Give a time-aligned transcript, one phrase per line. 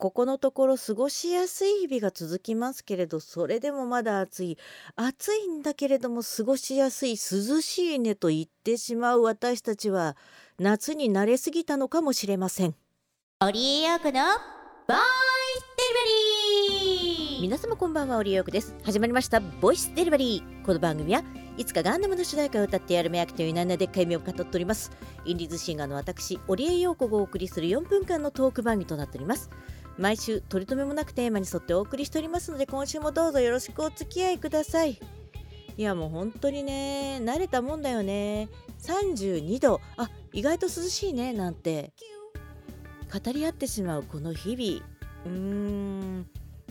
[0.00, 4.56] ここのところ過ごしやすい日々が続きますけれどそれでもまだ暑い。
[4.96, 9.22] 暑いんだけれども過ごしやすい涼しいねと言ってしまう。
[9.22, 10.16] 私たちは
[10.58, 12.74] 夏に慣れすぎたのかもしれません。
[13.40, 14.22] オリエヨークの
[14.88, 14.96] ボイ
[15.58, 17.42] スデリバリー。
[17.42, 18.74] 皆様こんばんはオリエヨークです。
[18.82, 20.64] 始まりましたボイスデリバリー。
[20.64, 21.22] この番組は
[21.58, 24.92] いつかガンダムの主題歌を歌ってやるめやきという何なでっかい目をかとっております。
[25.26, 29.50] インディーズシンガーの私オリエヨーコがお送りする4分間のトーク番組となっております
[29.98, 34.98] 毎週取り留めもなくテーマに沿ってお送りしておりますので今週もどうぞよろしくお付き合いください。
[35.76, 38.48] いやもう本当にね慣れたもんだよね。
[38.80, 41.92] 32度あ意外と涼しいねなんて。
[43.12, 44.86] 語り合ってしまうこの日々。
[45.26, 46.26] うーん。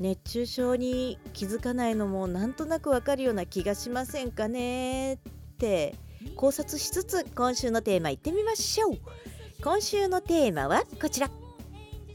[0.00, 5.18] 熱中症に気づかないのもなんとなくわかるような気がしませんかねっ
[5.58, 5.94] て。
[6.36, 8.98] 考察しつつ今週のテーマいってみましょう。
[9.62, 11.30] 今週のテーマはこちら。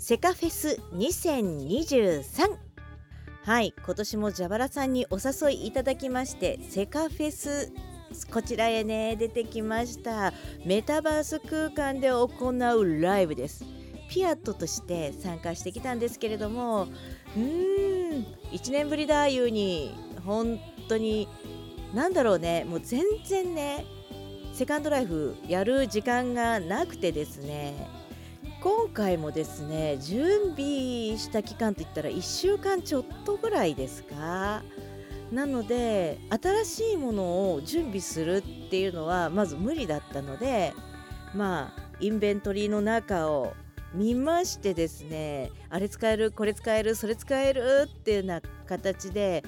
[0.01, 2.55] セカフェス2023
[3.43, 7.73] はい今年も蛇腹さんにお誘いいただきましてセカフェス
[8.31, 10.31] こちらへね出てきました。
[10.65, 13.65] メタバース空間で行うライブです。
[14.09, 19.93] ピアットとして参加してきたんですけれどもうーん1年ぶりだいうに
[20.25, 21.27] 本当に
[21.93, 23.85] 何だろうねもう全然ね
[24.53, 27.99] セカンドライフやる時間がなくてですね
[28.61, 34.63] 今回もですね準備した期間といったら1週間ちょっとぐらいですか。
[35.31, 40.73] なので新しいものを準備するっていうのはまず無理だったので
[41.35, 43.53] まあインベントリーの中を
[43.93, 49.43] 見ましてですねあれ使えるこれ使えるそれ使えるっていうような形で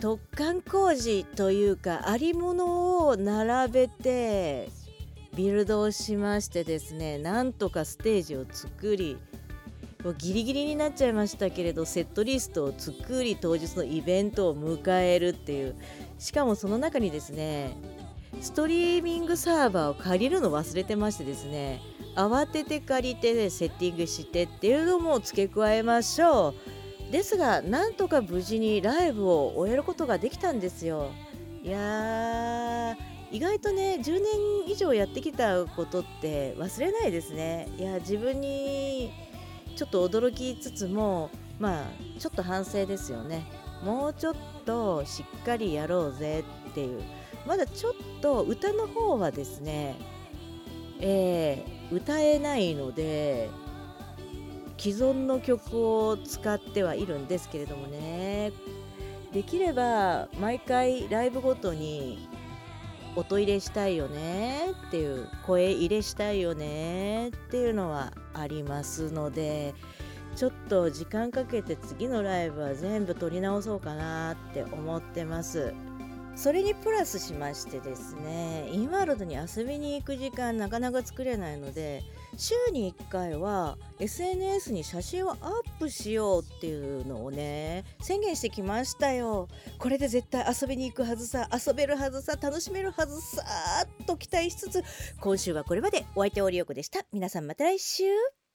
[0.00, 4.70] 突貫工事というかありものを並べて
[5.38, 9.16] ビルドをしましてですねなんとかステージを作り
[10.02, 15.76] もうギリギリになっちゃいましたけれどセットリストを作り当日のイベントを迎えるっていう。
[16.18, 17.76] しかもその中にですね
[18.40, 21.80] ストリーミングサーバーを借りるの忘れてましてですね
[22.16, 26.52] 慌てて借りて、セッティングしてっていうのも付け加えましょ
[27.08, 27.12] う。
[27.12, 31.12] ですがなんとか無事にライブを終えることができたんですよ。
[31.62, 34.22] いやー意外とね10年
[34.68, 37.68] 以上やってきたことって忘れないですね。
[37.76, 39.12] いや自分に
[39.76, 41.84] ちょっと驚きつつもまあ
[42.18, 43.44] ちょっと反省ですよね。
[43.82, 44.34] もうちょっ
[44.64, 47.02] としっかりやろうぜっていう。
[47.46, 49.96] まだちょっと歌の方はですね
[51.00, 53.48] えー、歌えないので
[54.76, 58.52] 既存の曲を使ってはいるんですけれどもね。
[59.32, 62.28] できれば毎回ライブごとに
[63.18, 69.74] 音入れしたいよねっていう声入れしたいよねっていうのはありますので
[70.36, 75.74] ちょっと時間かけて次のライブは全部撮り直そうかなって思ってます。
[76.38, 82.04] それにプラスしましてですねインワールドに遊びに行く時間なかなか作れないので
[82.36, 85.38] 週に1回は SNS に写真をアッ
[85.80, 89.48] プしようっていうのをね宣言してきましたよ。
[89.78, 93.42] これで絶対遊びに行くはずさ遊べるはずさ楽しめるはずさ
[94.06, 94.84] と期待しつつ
[95.20, 96.06] 今週はこれまで。
[96.14, 97.00] お相手オリオコでした。
[97.12, 98.04] 皆さんまた来週。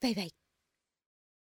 [0.02, 0.43] バイバイ。